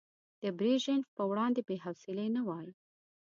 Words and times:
د 0.41 0.43
بريژينف 0.57 1.07
په 1.17 1.23
وړاندې 1.31 1.59
بې 1.67 1.75
حوصلې 1.83 2.27
نه 2.35 2.41
وای. 2.47 2.69